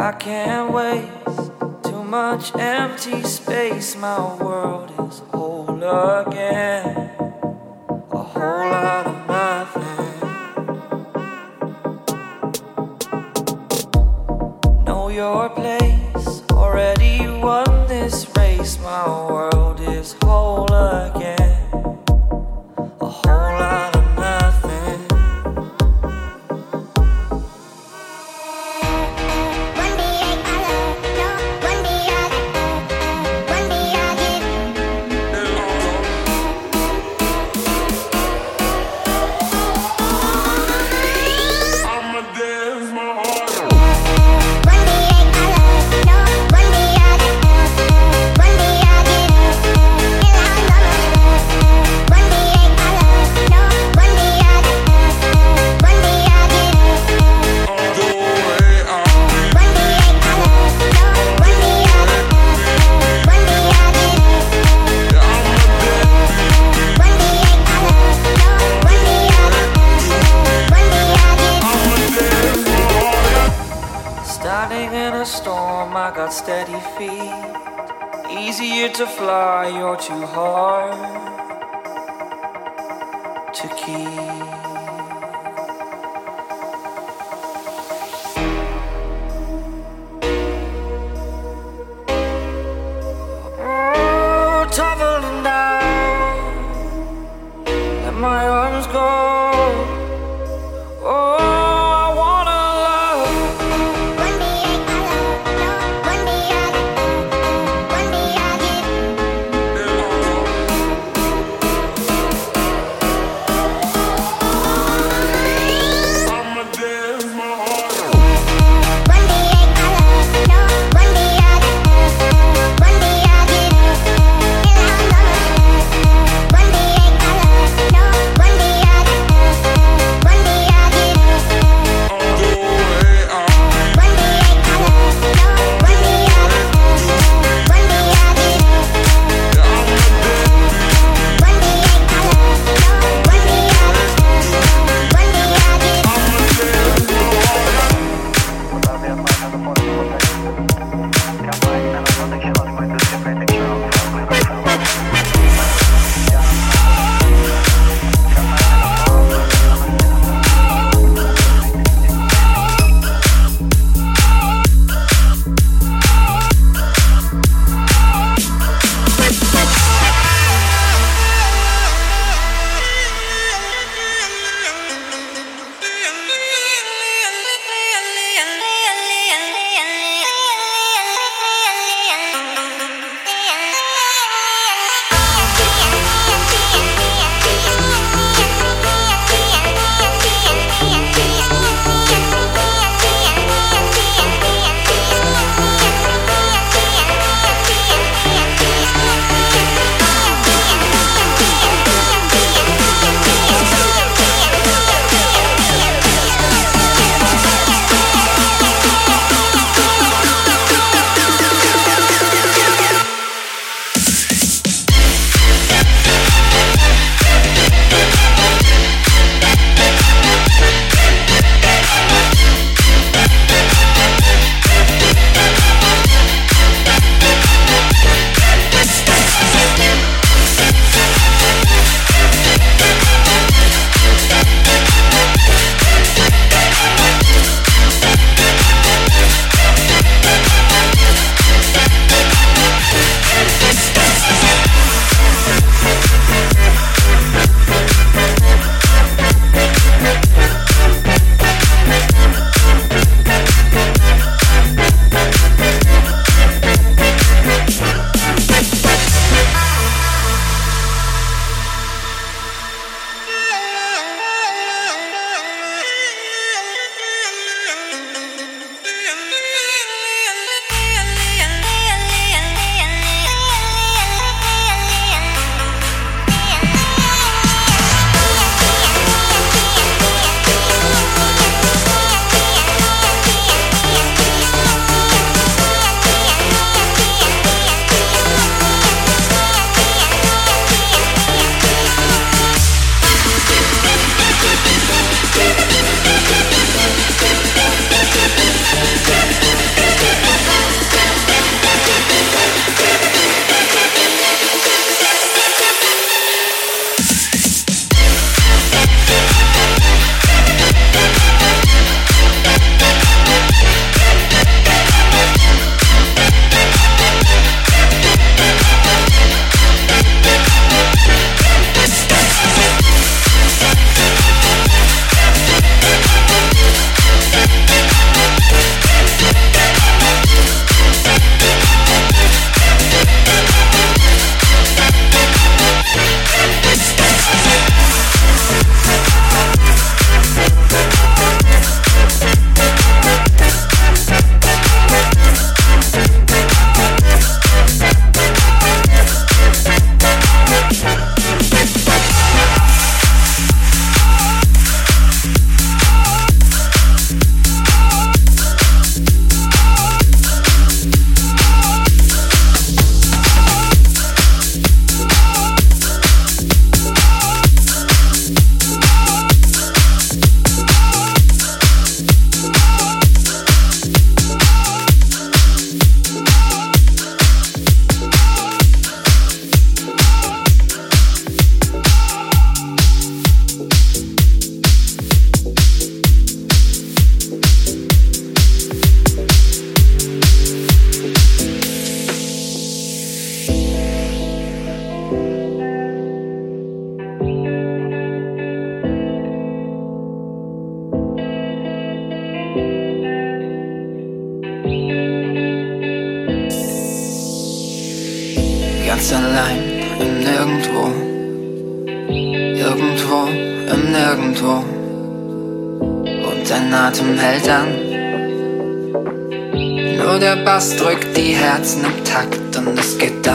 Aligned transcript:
I 0.00 0.12
can't 0.12 0.72
waste 0.72 1.50
too 1.82 2.04
much 2.04 2.54
empty 2.54 3.20
space. 3.24 3.96
My 3.96 4.36
world 4.36 4.92
is 5.08 5.18
whole 5.32 5.82
again. 5.82 7.10
A 8.12 8.22
whole 8.22 8.70
lot 8.70 9.06
of 9.08 9.26
nothing. 9.26 10.20
Know 14.84 15.08
your 15.08 15.48
place. 15.50 16.42
Already 16.52 17.26
won 17.26 17.88
this 17.88 18.24
race. 18.36 18.78
My 18.78 19.04
world 19.04 19.80
is 19.80 20.14
whole 20.22 20.72
again. 20.72 21.17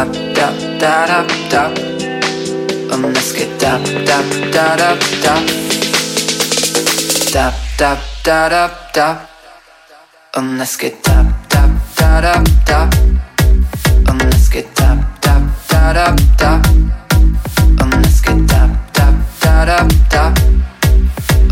Es 0.03 0.11
geht 0.11 0.43
ab, 0.43 0.49
ab, 0.49 0.53
da, 0.79 1.05
da, 1.05 1.25
da. 1.49 1.67
Und 2.95 3.17
es 3.17 3.33
geht 3.33 3.63
ab, 3.63 3.81
ab, 3.81 4.25
da, 4.51 4.75
da, 4.75 4.95
da. 5.23 5.41
Da, 7.31 7.53
da, 7.77 7.97
da, 8.23 8.49
da, 8.49 8.71
da. 8.93 9.27
Und 10.35 10.59
es 10.59 10.77
geht 10.77 11.07
ab, 11.09 11.25
ab, 11.55 11.69
da, 11.95 12.21
da, 12.21 12.43
da. 12.65 12.89
Und 14.09 14.33
es 14.33 14.49
geht 14.49 14.81
ab, 14.81 14.97
ab, 15.25 15.41
da, 15.69 15.93
da, 15.93 16.15
da. 16.37 16.61
Und 17.83 18.05
es 18.05 18.21
geht 18.21 18.53
ab, 18.53 18.69
ab, 18.99 19.13
da, 19.41 19.65
da, 19.65 19.87
da. 20.09 20.33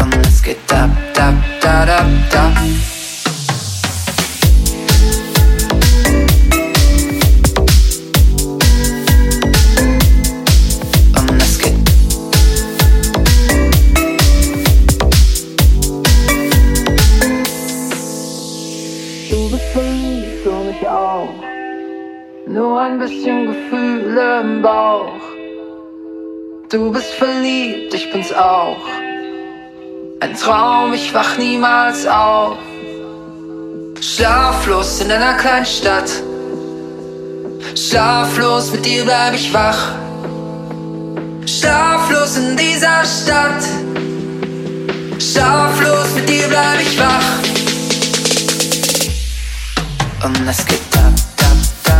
Und 0.03 0.27
es 0.27 0.41
geht 0.41 0.71
ab, 0.71 0.89
ab, 1.17 1.33
da, 1.61 1.85
da, 1.85 2.05
da. 2.31 2.51
Ein 22.81 22.97
bisschen 22.97 23.47
Gefühle 23.47 24.41
im 24.41 24.61
Bauch. 24.61 25.21
Du 26.69 26.91
bist 26.91 27.11
verliebt, 27.13 27.93
ich 27.93 28.11
bin's 28.11 28.33
auch. 28.33 28.81
Ein 30.19 30.33
Traum, 30.35 30.93
ich 30.93 31.13
wach 31.13 31.37
niemals 31.37 32.07
auf. 32.07 32.57
Schlaflos 33.99 35.01
in 35.01 35.11
einer 35.11 35.35
Kleinstadt. 35.35 36.09
Schlaflos 37.75 38.71
mit 38.71 38.83
dir 38.83 39.03
bleib 39.03 39.35
ich 39.35 39.53
wach. 39.53 39.93
Schlaflos 41.45 42.37
in 42.37 42.57
dieser 42.57 43.05
Stadt. 43.05 43.63
Schlaflos 45.19 46.15
mit 46.15 46.27
dir 46.27 46.47
bleib 46.47 46.81
ich 46.81 46.99
wach. 46.99 47.29
Und 50.25 50.47
es 50.47 50.65
geht 50.65 50.79
ab, 50.95 51.30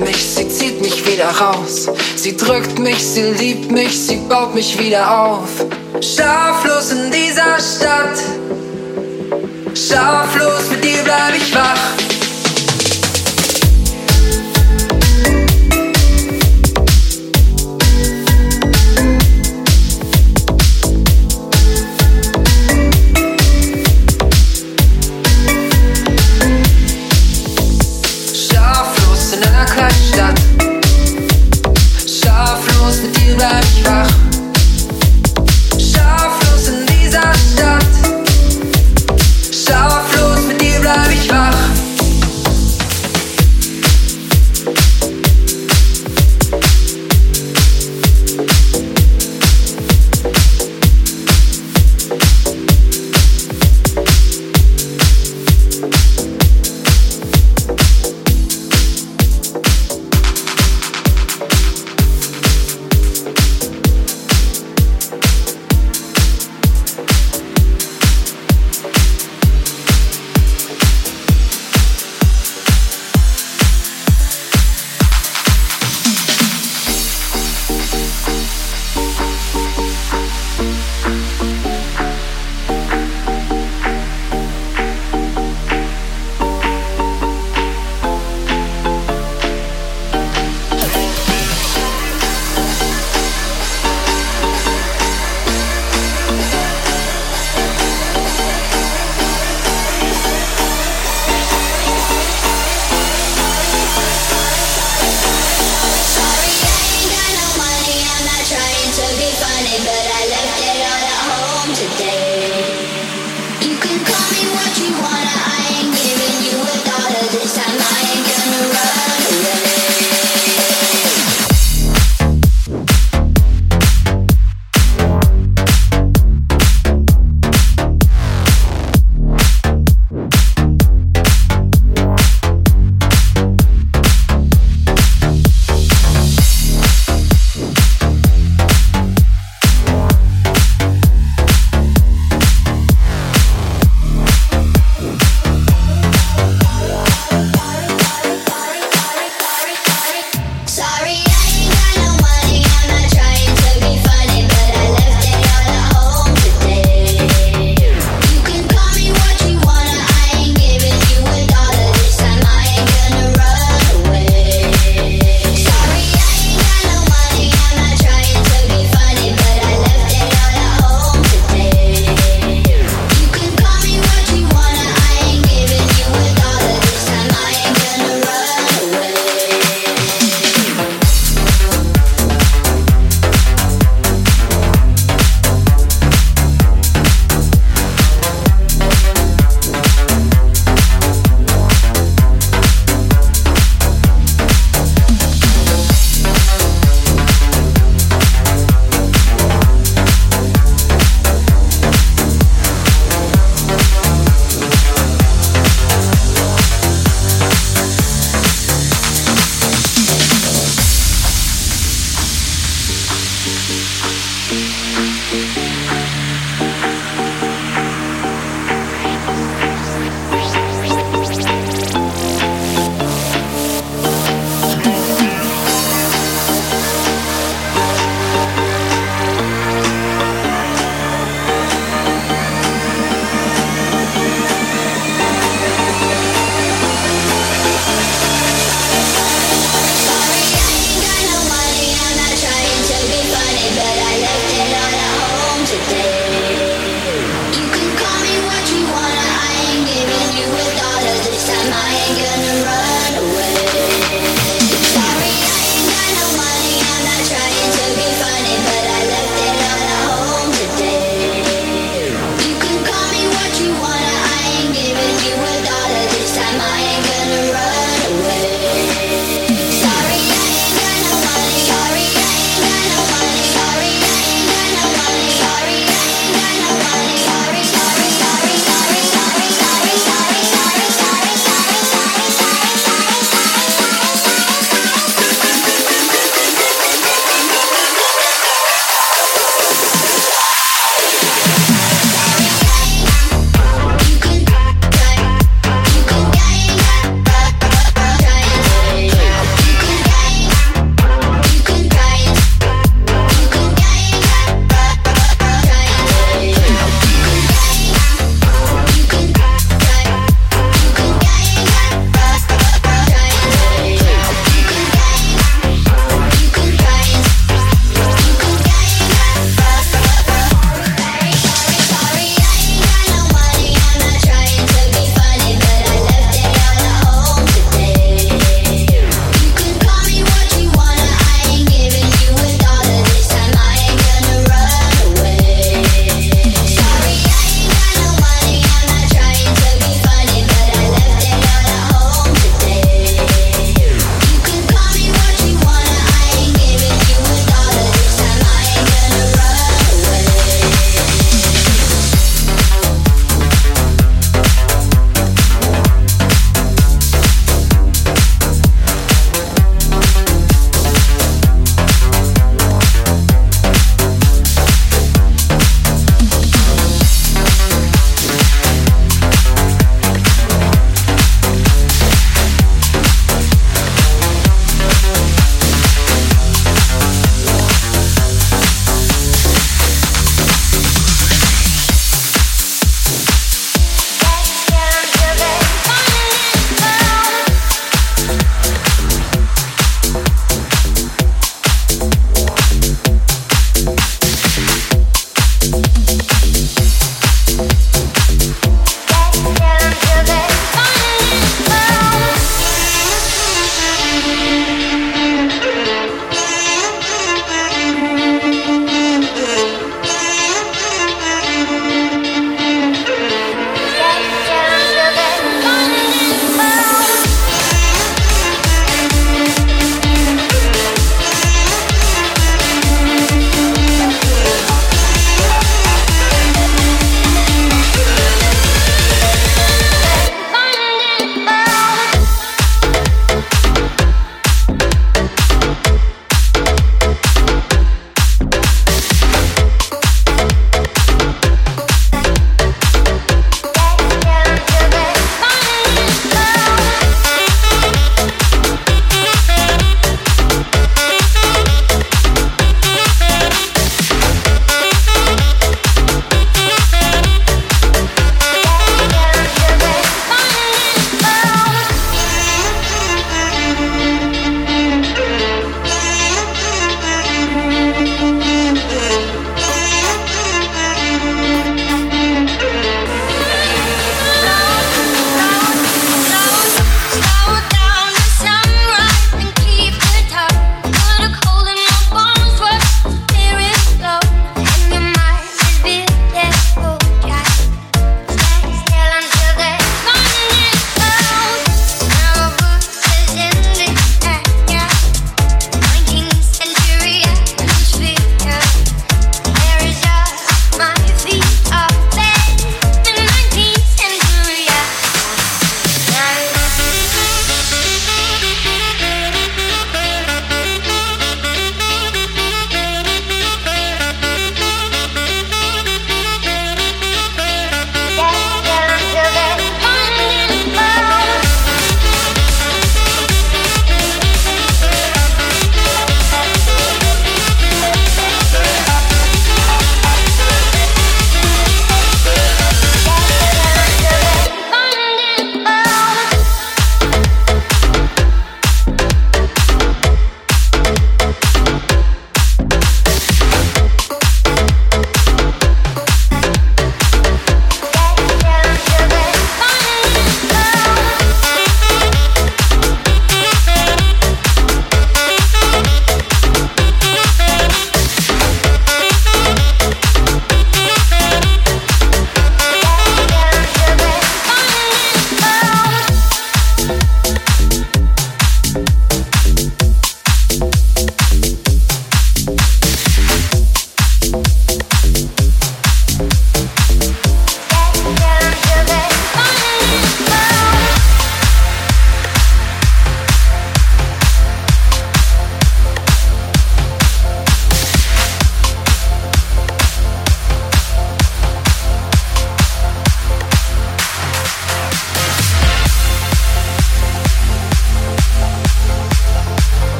mich, 0.00 0.16
sie 0.16 0.48
zieht 0.48 0.80
mich 0.80 1.06
wieder 1.06 1.28
raus. 1.28 1.88
Sie 2.16 2.36
drückt 2.36 2.78
mich, 2.78 2.98
sie 2.98 3.32
liebt 3.32 3.70
mich, 3.70 3.98
sie 3.98 4.16
baut 4.28 4.54
mich 4.54 4.78
wieder 4.78 5.20
auf. 5.20 5.48
Schlaflos 6.00 6.92
in 6.92 7.10
dieser 7.10 7.58
Stadt. 7.58 8.18
Schlaflos 9.74 10.70
mit 10.70 10.84
dir 10.84 11.02
bleib 11.04 11.36
ich 11.36 11.54
wach. 11.54 12.15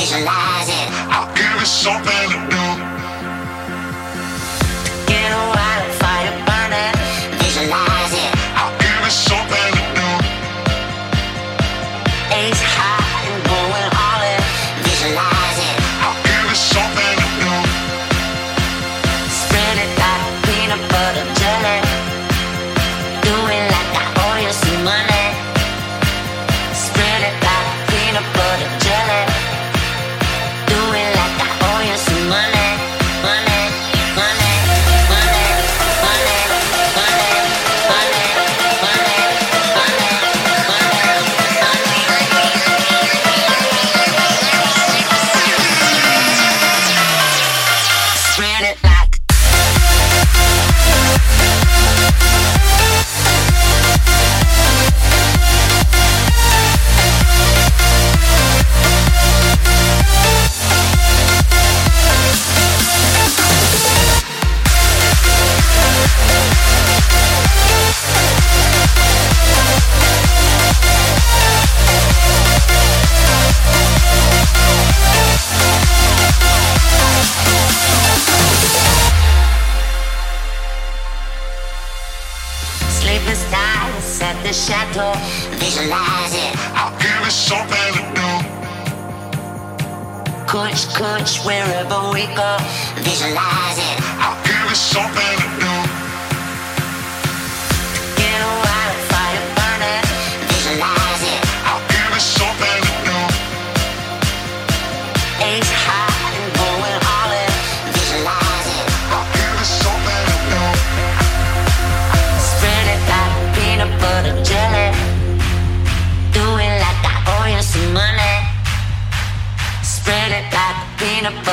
visualize 0.00 0.68
it. 0.68 0.88
I'll 1.12 1.28
give 1.34 1.60
you 1.60 1.66
something 1.66 2.30
to 2.32 2.38
do. 2.50 2.89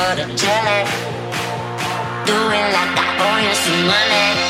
sort 0.08 0.20
it 0.20 0.36
jelly. 0.38 0.84
it 2.24 2.72
like 2.72 2.96
I 2.96 3.08
owe 3.20 3.34
oh, 3.34 3.44
you 3.44 3.54
some 3.54 3.86
money. 3.86 4.47